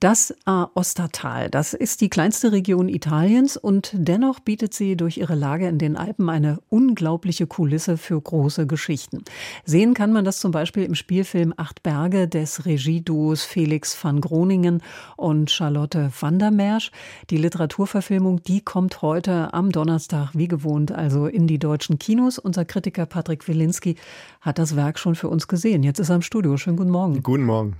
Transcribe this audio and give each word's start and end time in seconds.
das 0.00 0.34
Aostatal, 0.44 1.48
das 1.48 1.72
ist 1.72 2.00
die 2.00 2.10
kleinste 2.10 2.52
Region 2.52 2.88
Italiens 2.88 3.56
und 3.56 3.90
dennoch 3.94 4.40
bietet 4.40 4.74
sie 4.74 4.96
durch 4.96 5.16
ihre 5.16 5.34
Lage 5.34 5.66
in 5.66 5.78
den 5.78 5.96
Alpen 5.96 6.28
eine 6.28 6.58
unglaubliche 6.68 7.46
Kulisse 7.46 7.96
für 7.96 8.20
große 8.20 8.66
Geschichten. 8.66 9.24
Sehen 9.64 9.94
kann 9.94 10.12
man 10.12 10.24
das 10.24 10.40
zum 10.40 10.50
Beispiel 10.50 10.84
im 10.84 10.94
Spielfilm 10.94 11.54
Acht 11.56 11.82
Berge 11.82 12.28
des 12.28 12.66
Regieduos 12.66 13.44
Felix 13.44 13.96
van 14.02 14.20
Groningen 14.20 14.82
und 15.16 15.50
Charlotte 15.50 16.10
van 16.20 16.38
der 16.38 16.50
Mersch. 16.50 16.90
Die 17.30 17.38
Literaturverfilmung, 17.38 18.42
die 18.42 18.60
kommt 18.60 19.00
heute 19.00 19.54
am 19.54 19.72
Donnerstag 19.72 20.32
wie 20.34 20.48
gewohnt 20.48 20.92
also 20.92 21.26
in 21.26 21.46
die 21.46 21.58
deutschen 21.58 21.98
Kinos. 21.98 22.38
Unser 22.38 22.64
Kritiker 22.64 23.06
Patrick 23.06 23.48
Wilinski 23.48 23.96
hat 24.40 24.58
das 24.58 24.76
Werk 24.76 24.98
schon 24.98 25.14
für 25.14 25.28
uns 25.28 25.48
gesehen. 25.48 25.82
Jetzt 25.82 25.98
ist 25.98 26.10
er 26.10 26.16
im 26.16 26.22
Studio. 26.22 26.56
Schönen 26.56 26.76
guten 26.76 26.90
Morgen. 26.90 27.22
Guten 27.22 27.44
Morgen. 27.44 27.76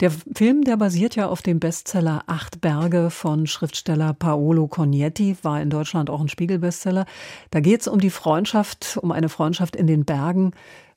Der 0.00 0.10
Film, 0.10 0.62
der 0.64 0.76
basiert 0.76 1.16
ja 1.16 1.26
auf 1.26 1.42
dem 1.42 1.60
Bestseller 1.66 2.22
Acht 2.28 2.60
Berge 2.60 3.10
von 3.10 3.48
Schriftsteller 3.48 4.14
Paolo 4.14 4.68
Cognetti, 4.68 5.36
war 5.42 5.60
in 5.60 5.68
Deutschland 5.68 6.10
auch 6.10 6.20
ein 6.20 6.28
Spiegelbestseller. 6.28 7.06
Da 7.50 7.58
geht 7.58 7.80
es 7.80 7.88
um 7.88 7.98
die 7.98 8.10
Freundschaft, 8.10 8.96
um 9.02 9.10
eine 9.10 9.28
Freundschaft 9.28 9.74
in 9.74 9.88
den 9.88 10.04
Bergen 10.04 10.52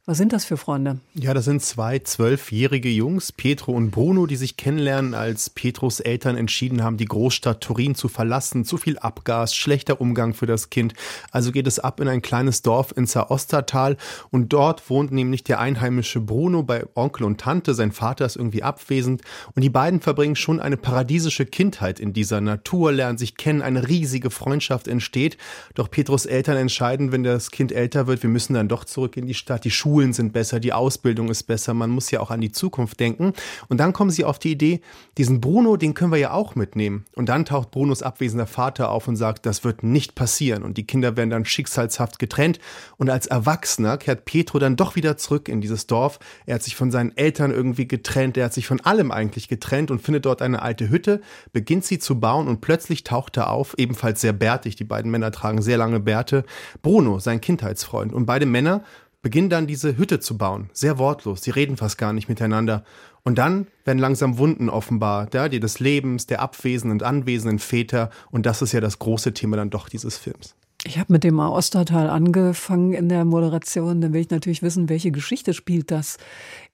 was 0.09 0.17
sind 0.17 0.33
das 0.33 0.43
für 0.43 0.57
Freunde? 0.57 0.97
Ja, 1.13 1.35
das 1.35 1.45
sind 1.45 1.61
zwei 1.61 1.99
zwölfjährige 1.99 2.89
Jungs, 2.89 3.31
Petro 3.31 3.73
und 3.73 3.91
Bruno, 3.91 4.25
die 4.25 4.37
sich 4.37 4.57
kennenlernen, 4.57 5.13
als 5.13 5.51
Petros 5.51 5.99
Eltern 5.99 6.35
entschieden 6.35 6.83
haben, 6.83 6.97
die 6.97 7.05
Großstadt 7.05 7.61
Turin 7.61 7.93
zu 7.93 8.07
verlassen. 8.07 8.65
Zu 8.65 8.77
viel 8.77 8.97
Abgas, 8.97 9.53
schlechter 9.53 10.01
Umgang 10.01 10.33
für 10.33 10.47
das 10.47 10.71
Kind. 10.71 10.95
Also 11.29 11.51
geht 11.51 11.67
es 11.67 11.77
ab 11.77 11.99
in 11.99 12.07
ein 12.07 12.23
kleines 12.23 12.63
Dorf 12.63 12.91
in 12.97 13.05
Zaostertal 13.05 13.97
und 14.31 14.51
dort 14.51 14.89
wohnt 14.89 15.11
nämlich 15.11 15.43
der 15.43 15.59
einheimische 15.59 16.21
Bruno 16.21 16.63
bei 16.63 16.87
Onkel 16.95 17.23
und 17.23 17.39
Tante. 17.39 17.75
Sein 17.75 17.91
Vater 17.91 18.25
ist 18.25 18.35
irgendwie 18.35 18.63
abwesend 18.63 19.21
und 19.53 19.61
die 19.61 19.69
beiden 19.69 20.01
verbringen 20.01 20.35
schon 20.35 20.59
eine 20.59 20.77
paradiesische 20.77 21.45
Kindheit 21.45 21.99
in 21.99 22.13
dieser 22.13 22.41
Natur, 22.41 22.91
lernen 22.91 23.19
sich 23.19 23.37
kennen, 23.37 23.61
eine 23.61 23.87
riesige 23.87 24.31
Freundschaft 24.31 24.87
entsteht. 24.87 25.37
Doch 25.75 25.91
Petros 25.91 26.25
Eltern 26.25 26.57
entscheiden, 26.57 27.11
wenn 27.11 27.23
das 27.23 27.51
Kind 27.51 27.71
älter 27.71 28.07
wird, 28.07 28.23
wir 28.23 28.31
müssen 28.31 28.55
dann 28.55 28.67
doch 28.67 28.85
zurück 28.85 29.15
in 29.15 29.27
die 29.27 29.35
Stadt. 29.35 29.65
Die 29.65 29.69
Schule 29.69 29.98
Schulen 29.99 30.13
sind 30.13 30.31
besser, 30.31 30.61
die 30.61 30.71
Ausbildung 30.71 31.27
ist 31.29 31.43
besser, 31.43 31.73
man 31.73 31.89
muss 31.89 32.09
ja 32.09 32.21
auch 32.21 32.31
an 32.31 32.39
die 32.39 32.53
Zukunft 32.53 33.01
denken. 33.01 33.33
Und 33.67 33.79
dann 33.79 33.91
kommen 33.91 34.11
sie 34.11 34.23
auf 34.23 34.39
die 34.39 34.51
Idee, 34.51 34.79
diesen 35.17 35.41
Bruno, 35.41 35.75
den 35.75 35.93
können 35.93 36.13
wir 36.13 36.19
ja 36.19 36.31
auch 36.31 36.55
mitnehmen. 36.55 37.03
Und 37.15 37.27
dann 37.27 37.43
taucht 37.43 37.71
Brunos 37.71 38.01
abwesender 38.01 38.47
Vater 38.47 38.91
auf 38.91 39.09
und 39.09 39.17
sagt, 39.17 39.45
das 39.45 39.65
wird 39.65 39.83
nicht 39.83 40.15
passieren. 40.15 40.63
Und 40.63 40.77
die 40.77 40.87
Kinder 40.87 41.17
werden 41.17 41.31
dann 41.31 41.43
schicksalshaft 41.43 42.17
getrennt. 42.17 42.59
Und 42.95 43.09
als 43.09 43.27
Erwachsener 43.27 43.97
kehrt 43.97 44.23
Petro 44.23 44.57
dann 44.57 44.77
doch 44.77 44.95
wieder 44.95 45.17
zurück 45.17 45.49
in 45.49 45.59
dieses 45.59 45.85
Dorf. 45.85 46.19
Er 46.45 46.55
hat 46.55 46.63
sich 46.63 46.77
von 46.77 46.91
seinen 46.91 47.17
Eltern 47.17 47.51
irgendwie 47.51 47.85
getrennt, 47.85 48.37
er 48.37 48.45
hat 48.45 48.53
sich 48.53 48.67
von 48.67 48.79
allem 48.79 49.11
eigentlich 49.11 49.49
getrennt 49.49 49.91
und 49.91 50.01
findet 50.01 50.25
dort 50.25 50.41
eine 50.41 50.61
alte 50.61 50.89
Hütte, 50.89 51.19
beginnt 51.51 51.83
sie 51.83 51.99
zu 51.99 52.21
bauen 52.21 52.47
und 52.47 52.61
plötzlich 52.61 53.03
taucht 53.03 53.35
er 53.35 53.49
auf, 53.49 53.75
ebenfalls 53.77 54.21
sehr 54.21 54.31
bärtig, 54.31 54.77
die 54.77 54.85
beiden 54.85 55.11
Männer 55.11 55.33
tragen 55.33 55.61
sehr 55.61 55.77
lange 55.77 55.99
Bärte, 55.99 56.45
Bruno, 56.81 57.19
sein 57.19 57.41
Kindheitsfreund. 57.41 58.13
Und 58.13 58.25
beide 58.25 58.45
Männer 58.45 58.85
beginnen 59.21 59.49
dann 59.49 59.67
diese 59.67 59.97
Hütte 59.97 60.19
zu 60.19 60.37
bauen. 60.37 60.69
Sehr 60.73 60.97
wortlos, 60.97 61.41
sie 61.41 61.51
reden 61.51 61.77
fast 61.77 61.97
gar 61.97 62.13
nicht 62.13 62.29
miteinander. 62.29 62.83
Und 63.23 63.37
dann 63.37 63.67
werden 63.83 63.99
langsam 63.99 64.37
Wunden 64.37 64.69
offenbar, 64.69 65.27
ja, 65.33 65.49
die 65.49 65.59
des 65.59 65.79
Lebens, 65.79 66.25
der 66.25 66.41
abwesenden 66.41 66.99
und 66.99 67.03
anwesenden 67.03 67.59
Väter. 67.59 68.09
Und 68.31 68.45
das 68.45 68.61
ist 68.61 68.71
ja 68.71 68.79
das 68.79 68.99
große 68.99 69.33
Thema 69.33 69.57
dann 69.57 69.69
doch 69.69 69.89
dieses 69.89 70.17
Films. 70.17 70.55
Ich 70.85 70.97
habe 70.97 71.11
mit 71.11 71.25
dem 71.25 71.39
Ostertal 71.39 72.09
angefangen 72.09 72.93
in 72.93 73.09
der 73.09 73.25
Moderation. 73.25 73.99
Dann 73.99 74.13
will 74.13 74.21
ich 74.21 74.29
natürlich 74.29 74.61
wissen, 74.61 74.87
welche 74.87 75.11
Geschichte 75.11 75.53
spielt 75.53 75.91
das 75.91 76.17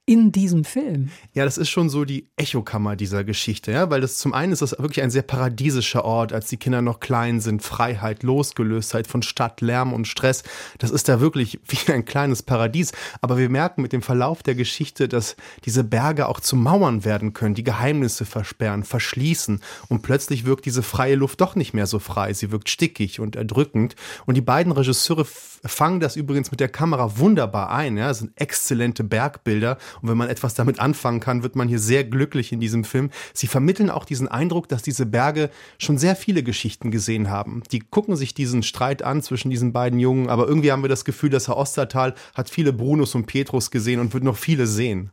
in 0.08 0.30
diesem 0.30 0.64
Film. 0.64 1.10
Ja, 1.34 1.44
das 1.44 1.58
ist 1.58 1.68
schon 1.68 1.88
so 1.88 2.04
die 2.04 2.28
Echokammer 2.36 2.94
dieser 2.94 3.24
Geschichte, 3.24 3.72
ja, 3.72 3.90
weil 3.90 4.00
das 4.00 4.18
zum 4.18 4.34
einen 4.34 4.52
ist 4.52 4.62
das 4.62 4.78
wirklich 4.78 5.02
ein 5.02 5.10
sehr 5.10 5.22
paradiesischer 5.22 6.04
Ort, 6.04 6.32
als 6.32 6.48
die 6.48 6.58
Kinder 6.58 6.80
noch 6.80 7.00
klein 7.00 7.40
sind, 7.40 7.60
Freiheit, 7.60 8.22
Losgelöstheit 8.22 9.08
von 9.08 9.22
Stadt, 9.22 9.60
Lärm 9.60 9.92
und 9.92 10.06
Stress. 10.06 10.44
Das 10.78 10.92
ist 10.92 11.08
da 11.08 11.20
wirklich 11.20 11.58
wie 11.66 11.92
ein 11.92 12.04
kleines 12.04 12.44
Paradies. 12.44 12.92
Aber 13.20 13.36
wir 13.36 13.48
merken 13.48 13.82
mit 13.82 13.92
dem 13.92 14.00
Verlauf 14.00 14.44
der 14.44 14.54
Geschichte, 14.54 15.08
dass 15.08 15.34
diese 15.64 15.82
Berge 15.82 16.28
auch 16.28 16.38
zu 16.38 16.54
Mauern 16.54 17.04
werden 17.04 17.32
können, 17.32 17.56
die 17.56 17.64
Geheimnisse 17.64 18.24
versperren, 18.26 18.84
verschließen 18.84 19.60
und 19.88 20.02
plötzlich 20.02 20.44
wirkt 20.46 20.66
diese 20.66 20.84
freie 20.84 21.16
Luft 21.16 21.40
doch 21.40 21.56
nicht 21.56 21.74
mehr 21.74 21.86
so 21.86 21.98
frei. 21.98 22.32
Sie 22.32 22.52
wirkt 22.52 22.70
stickig 22.70 23.18
und 23.18 23.34
erdrückend. 23.34 23.96
Und 24.24 24.36
die 24.36 24.40
beiden 24.40 24.70
Regisseure 24.70 25.24
fangen 25.24 25.98
das 25.98 26.14
übrigens 26.14 26.52
mit 26.52 26.60
der 26.60 26.68
Kamera 26.68 27.18
wunderbar 27.18 27.70
ein. 27.70 27.96
Ja, 27.96 28.08
das 28.08 28.20
sind 28.20 28.32
exzellente 28.36 29.02
Bergbilder 29.02 29.78
und 30.02 30.08
wenn 30.08 30.16
man 30.16 30.28
etwas 30.28 30.54
damit 30.54 30.80
anfangen 30.80 31.20
kann, 31.20 31.42
wird 31.42 31.56
man 31.56 31.68
hier 31.68 31.78
sehr 31.78 32.04
glücklich 32.04 32.52
in 32.52 32.60
diesem 32.60 32.84
Film. 32.84 33.10
Sie 33.32 33.46
vermitteln 33.46 33.90
auch 33.90 34.04
diesen 34.04 34.28
Eindruck, 34.28 34.68
dass 34.68 34.82
diese 34.82 35.06
Berge 35.06 35.50
schon 35.78 35.98
sehr 35.98 36.16
viele 36.16 36.42
Geschichten 36.42 36.90
gesehen 36.90 37.30
haben. 37.30 37.62
Die 37.72 37.80
gucken 37.80 38.16
sich 38.16 38.34
diesen 38.34 38.62
Streit 38.62 39.02
an 39.02 39.22
zwischen 39.22 39.50
diesen 39.50 39.72
beiden 39.72 39.98
Jungen, 39.98 40.28
aber 40.28 40.48
irgendwie 40.48 40.72
haben 40.72 40.82
wir 40.82 40.88
das 40.88 41.04
Gefühl, 41.04 41.30
dass 41.30 41.48
Herr 41.48 41.56
Ostertal 41.56 42.14
hat 42.34 42.50
viele 42.50 42.72
Brunus 42.72 43.14
und 43.14 43.26
Petrus 43.26 43.70
gesehen 43.70 44.00
und 44.00 44.14
wird 44.14 44.24
noch 44.24 44.36
viele 44.36 44.66
sehen. 44.66 45.10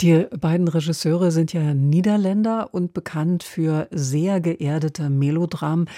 Die 0.00 0.26
beiden 0.38 0.68
Regisseure 0.68 1.30
sind 1.30 1.52
ja 1.52 1.72
Niederländer 1.72 2.72
und 2.72 2.92
bekannt 2.92 3.42
für 3.42 3.88
sehr 3.90 4.40
geerdete 4.40 5.08
Melodramen. 5.08 5.88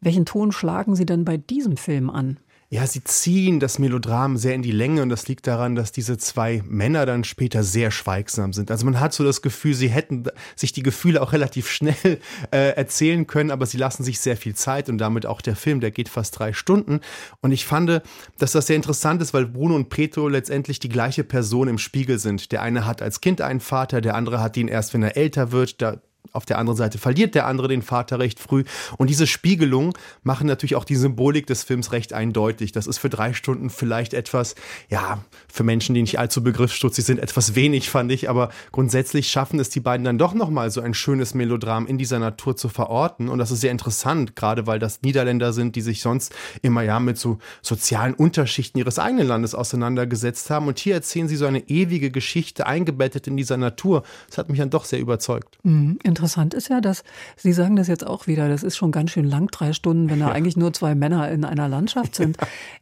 Welchen 0.00 0.26
Ton 0.26 0.52
schlagen 0.52 0.94
Sie 0.94 1.06
denn 1.06 1.24
bei 1.24 1.36
diesem 1.36 1.76
Film 1.76 2.10
an? 2.10 2.38
Ja, 2.70 2.86
sie 2.86 3.02
ziehen 3.02 3.60
das 3.60 3.78
Melodram 3.78 4.36
sehr 4.36 4.54
in 4.54 4.60
die 4.60 4.72
Länge 4.72 5.00
und 5.00 5.08
das 5.08 5.26
liegt 5.26 5.46
daran, 5.46 5.74
dass 5.74 5.90
diese 5.90 6.18
zwei 6.18 6.62
Männer 6.66 7.06
dann 7.06 7.24
später 7.24 7.62
sehr 7.62 7.90
schweigsam 7.90 8.52
sind. 8.52 8.70
Also 8.70 8.84
man 8.84 9.00
hat 9.00 9.14
so 9.14 9.24
das 9.24 9.40
Gefühl, 9.40 9.72
sie 9.72 9.88
hätten 9.88 10.24
sich 10.54 10.74
die 10.74 10.82
Gefühle 10.82 11.22
auch 11.22 11.32
relativ 11.32 11.70
schnell 11.70 12.20
äh, 12.50 12.74
erzählen 12.76 13.26
können, 13.26 13.50
aber 13.50 13.64
sie 13.64 13.78
lassen 13.78 14.04
sich 14.04 14.20
sehr 14.20 14.36
viel 14.36 14.54
Zeit 14.54 14.90
und 14.90 14.98
damit 14.98 15.24
auch 15.24 15.40
der 15.40 15.56
Film, 15.56 15.80
der 15.80 15.92
geht 15.92 16.10
fast 16.10 16.38
drei 16.38 16.52
Stunden. 16.52 17.00
Und 17.40 17.52
ich 17.52 17.64
fand, 17.64 18.02
dass 18.36 18.52
das 18.52 18.66
sehr 18.66 18.76
interessant 18.76 19.22
ist, 19.22 19.32
weil 19.32 19.46
Bruno 19.46 19.74
und 19.74 19.88
Petro 19.88 20.28
letztendlich 20.28 20.78
die 20.78 20.90
gleiche 20.90 21.24
Person 21.24 21.68
im 21.68 21.78
Spiegel 21.78 22.18
sind. 22.18 22.52
Der 22.52 22.60
eine 22.60 22.84
hat 22.84 23.00
als 23.00 23.22
Kind 23.22 23.40
einen 23.40 23.60
Vater, 23.60 24.02
der 24.02 24.14
andere 24.14 24.42
hat 24.42 24.58
ihn 24.58 24.68
erst, 24.68 24.92
wenn 24.92 25.02
er 25.02 25.16
älter 25.16 25.52
wird. 25.52 25.80
Da 25.80 26.02
auf 26.32 26.44
der 26.44 26.58
anderen 26.58 26.76
Seite 26.76 26.98
verliert 26.98 27.34
der 27.34 27.46
andere 27.46 27.68
den 27.68 27.82
Vater 27.82 28.18
recht 28.18 28.40
früh. 28.40 28.64
Und 28.96 29.10
diese 29.10 29.26
Spiegelungen 29.26 29.92
machen 30.22 30.46
natürlich 30.46 30.76
auch 30.76 30.84
die 30.84 30.96
Symbolik 30.96 31.46
des 31.46 31.64
Films 31.64 31.92
recht 31.92 32.12
eindeutig. 32.12 32.72
Das 32.72 32.86
ist 32.86 32.98
für 32.98 33.08
drei 33.08 33.32
Stunden 33.32 33.70
vielleicht 33.70 34.14
etwas, 34.14 34.54
ja, 34.88 35.18
für 35.52 35.64
Menschen, 35.64 35.94
die 35.94 36.02
nicht 36.02 36.18
allzu 36.18 36.42
begriffsstutzig 36.42 37.04
sind, 37.04 37.18
etwas 37.18 37.54
wenig, 37.54 37.90
fand 37.90 38.12
ich. 38.12 38.28
Aber 38.28 38.50
grundsätzlich 38.72 39.28
schaffen 39.28 39.58
es 39.60 39.70
die 39.70 39.80
beiden 39.80 40.04
dann 40.04 40.18
doch 40.18 40.34
nochmal 40.34 40.70
so 40.70 40.80
ein 40.80 40.94
schönes 40.94 41.34
Melodram 41.34 41.86
in 41.86 41.98
dieser 41.98 42.18
Natur 42.18 42.56
zu 42.56 42.68
verorten. 42.68 43.28
Und 43.28 43.38
das 43.38 43.50
ist 43.50 43.60
sehr 43.60 43.70
interessant, 43.70 44.36
gerade 44.36 44.66
weil 44.66 44.78
das 44.78 45.02
Niederländer 45.02 45.52
sind, 45.52 45.76
die 45.76 45.80
sich 45.80 46.00
sonst 46.00 46.34
immer 46.62 46.82
ja 46.82 47.00
mit 47.00 47.18
so 47.18 47.38
sozialen 47.62 48.14
Unterschichten 48.14 48.78
ihres 48.78 48.98
eigenen 48.98 49.26
Landes 49.26 49.54
auseinandergesetzt 49.54 50.50
haben. 50.50 50.66
Und 50.68 50.78
hier 50.78 50.94
erzählen 50.94 51.28
sie 51.28 51.36
so 51.36 51.46
eine 51.46 51.68
ewige 51.68 52.10
Geschichte, 52.10 52.66
eingebettet 52.66 53.26
in 53.26 53.36
dieser 53.36 53.56
Natur. 53.56 54.02
Das 54.28 54.38
hat 54.38 54.48
mich 54.48 54.58
dann 54.58 54.70
doch 54.70 54.84
sehr 54.84 55.00
überzeugt. 55.00 55.58
Mhm, 55.62 55.98
Interessant 56.18 56.52
ist 56.52 56.68
ja, 56.68 56.80
dass 56.80 57.04
Sie 57.36 57.52
sagen 57.52 57.76
das 57.76 57.86
jetzt 57.86 58.04
auch 58.04 58.26
wieder, 58.26 58.48
das 58.48 58.64
ist 58.64 58.76
schon 58.76 58.90
ganz 58.90 59.12
schön 59.12 59.24
lang, 59.24 59.46
drei 59.52 59.72
Stunden, 59.72 60.10
wenn 60.10 60.18
da 60.18 60.26
ja. 60.26 60.32
eigentlich 60.32 60.56
nur 60.56 60.72
zwei 60.72 60.96
Männer 60.96 61.30
in 61.30 61.44
einer 61.44 61.68
Landschaft 61.68 62.16
sind. 62.16 62.36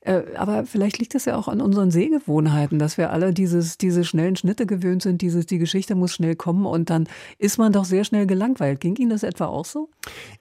Ja. 0.07 0.21
Äh, 0.21 0.37
aber 0.37 0.65
vielleicht 0.65 0.99
liegt 0.99 1.15
es 1.15 1.27
ja 1.27 1.37
auch 1.37 1.47
an 1.47 1.61
unseren 1.61 1.91
Sehgewohnheiten, 1.91 2.79
dass 2.79 2.97
wir 2.97 3.11
alle 3.11 3.35
dieses, 3.35 3.77
diese 3.77 4.05
schnellen 4.05 4.37
Schnitte 4.37 4.65
gewöhnt 4.65 5.03
sind, 5.03 5.21
dieses, 5.21 5.45
die 5.45 5.59
Geschichte 5.59 5.95
muss 5.95 6.15
schnell 6.15 6.35
kommen 6.35 6.65
und 6.65 6.89
dann 6.89 7.09
ist 7.37 7.59
man 7.59 7.75
doch 7.75 7.85
sehr 7.85 8.05
schnell 8.05 8.27
gelangweilt. 8.27 8.81
Ging 8.81 8.97
Ihnen 8.97 9.11
das 9.11 9.23
etwa 9.23 9.47
auch 9.47 9.67
so? 9.67 9.91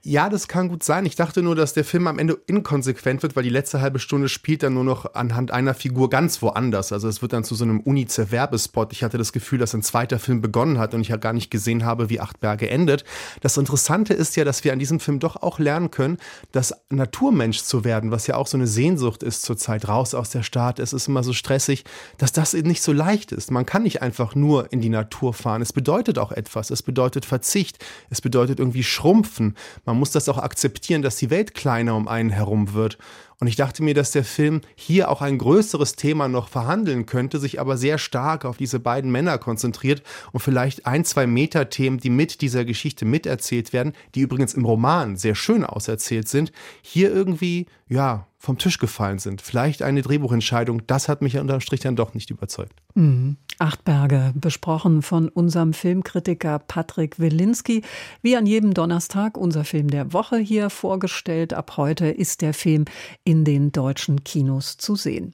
Ja, 0.02 0.30
das 0.30 0.48
kann 0.48 0.70
gut 0.70 0.84
sein. 0.84 1.06
Ich 1.06 1.18
dachte 1.18 1.42
nur, 1.42 1.56
dass 1.56 1.74
der 1.74 1.84
Film 1.84 2.08
am 2.08 2.18
Ende 2.18 2.38
inkonsequent 2.48 3.24
wird, 3.24 3.36
weil 3.36 3.44
die 3.44 3.50
letzte 3.50 3.82
halbe 3.82 4.00
Stunde 4.00 4.30
spielt 4.30 4.64
dann 4.64 4.74
nur 4.74 4.86
noch 4.86 5.16
anhand 5.16 5.52
einer 5.52 5.74
Figur 5.74 6.10
ganz 6.10 6.42
woanders. 6.42 6.94
Also 6.94 7.10
es 7.10 7.22
wird 7.22 7.34
dann 7.34 7.44
zu 7.44 7.56
so 7.56 7.66
einem 7.66 7.82
UNICEF-Werbespot. 7.82 8.94
Ich 8.94 9.04
hatte 9.04 9.18
das 9.18 9.34
Gefühl, 9.34 9.60
dass 9.60 9.76
ein 9.76 9.82
zweiter 9.82 10.18
Film 10.18 10.40
begonnen 10.40 10.78
hat 10.78 10.94
und 10.94 11.02
ich 11.02 11.10
ja 11.10 11.18
gar 11.18 11.34
nicht 11.34 11.52
gesehen 11.52 11.84
habe, 11.84 12.10
wie 12.10 12.22
Acht 12.22 12.40
Berge 12.40 12.70
endet 12.70 12.85
endet. 12.86 13.04
Das 13.42 13.58
Interessante 13.58 14.14
ist 14.14 14.36
ja, 14.36 14.44
dass 14.44 14.64
wir 14.64 14.72
an 14.72 14.80
diesem 14.80 15.00
Film 15.00 15.20
doch 15.20 15.38
auch 15.38 15.60
lernen 15.60 15.90
können, 15.92 16.18
dass 16.52 16.74
Naturmensch 16.90 17.64
zu 17.64 17.84
werden, 17.84 18.12
was 18.12 18.28
ja 18.28 18.36
auch 18.36 18.48
so 18.48 18.58
eine 18.58 18.68
Sehnsucht 18.68 19.24
ist 19.24 19.42
zurzeit, 19.42 19.88
raus 19.88 20.14
aus 20.14 20.30
der 20.30 20.44
Stadt, 20.44 20.80
es 20.80 20.94
ist 20.94 21.08
immer 21.08 21.24
so 21.24 21.34
stressig, 21.34 21.84
dass 22.18 22.32
das 22.32 22.54
nicht 22.54 22.84
so 22.84 22.92
leicht 22.92 23.32
ist. 23.32 23.52
Man 23.52 23.66
kann 23.66 23.84
nicht 23.84 24.02
einfach 24.02 24.36
nur 24.36 24.72
in 24.72 24.82
die 24.82 24.90
Natur 24.90 25.34
fahren. 25.34 25.62
Es 25.62 25.74
bedeutet 25.74 26.20
auch 26.20 26.32
etwas. 26.32 26.70
Es 26.70 26.84
bedeutet 26.84 27.26
Verzicht. 27.26 27.84
Es 28.10 28.22
bedeutet 28.22 28.60
irgendwie 28.60 28.84
Schrumpfen. 28.84 29.56
Man 29.86 29.98
muss 29.98 30.12
das 30.12 30.30
auch 30.30 30.38
akzeptieren, 30.38 31.02
dass 31.02 31.18
die 31.18 31.30
Welt 31.30 31.54
kleiner 31.54 31.96
um 31.96 32.08
einen 32.08 32.30
herum 32.30 32.74
wird. 32.74 32.98
Und 33.40 33.48
ich 33.48 33.56
dachte 33.56 33.84
mir, 33.84 33.94
dass 33.94 34.12
der 34.12 34.24
Film 34.24 34.62
hier 34.76 35.10
auch 35.10 35.22
ein 35.22 35.38
größeres 35.38 35.96
Thema 35.96 36.28
noch 36.28 36.48
verhandeln 36.48 37.06
könnte, 37.06 37.40
sich 37.40 37.60
aber 37.60 37.78
sehr 37.78 37.98
stark 37.98 38.46
auf 38.46 38.58
diese 38.58 38.80
beiden 38.80 39.12
Männer 39.12 39.38
konzentriert 39.38 40.04
und 40.32 40.40
vielleicht 40.40 40.86
ein, 40.86 41.04
zwei 41.04 41.28
Metathemen, 41.28 42.00
die 42.00 42.10
mit 42.10 42.42
dieser 42.42 42.64
Geschichte 42.64 43.06
miterzählt 43.06 43.74
werden, 43.74 43.94
die 44.16 44.22
übrigens 44.22 44.54
im 44.54 44.66
Roman 44.66 45.18
sehr 45.18 45.36
schön 45.36 45.66
auserzählt 45.66 46.30
sind, 46.30 46.52
hier 46.82 47.12
irgendwie, 47.12 47.66
ja, 47.90 48.28
vom 48.46 48.58
Tisch 48.58 48.78
gefallen 48.78 49.20
sind. 49.20 49.42
Vielleicht 49.42 49.82
eine 49.82 50.02
Drehbuchentscheidung, 50.02 50.88
das 50.88 51.10
hat 51.10 51.22
mich 51.22 51.38
unterm 51.38 51.60
Strich 51.60 51.82
dann 51.82 51.96
doch 51.96 52.14
nicht 52.14 52.30
überzeugt. 52.30 52.82
Mhm. 52.94 53.38
Achtberge, 53.58 54.34
besprochen 54.36 55.02
von 55.02 55.30
unserem 55.30 55.74
Filmkritiker 55.74 56.60
Patrick 56.60 57.20
Wilinski. 57.20 57.84
Wie 58.22 58.36
an 58.36 58.46
jedem 58.46 58.74
Donnerstag 58.74 59.38
unser 59.38 59.64
Film 59.64 59.90
der 59.90 60.14
Woche 60.14 60.38
hier 60.38 60.70
vorgestellt. 60.70 61.54
Ab 61.54 61.78
heute 61.78 62.08
ist 62.08 62.42
der 62.42 62.54
Film 62.54 62.86
in 63.24 63.46
den 63.46 63.72
deutschen 63.72 64.24
Kinos 64.24 64.78
zu 64.78 64.96
sehen. 64.96 65.34